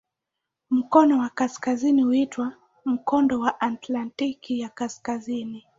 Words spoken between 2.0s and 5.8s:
huitwa "Mkondo wa Atlantiki ya Kaskazini".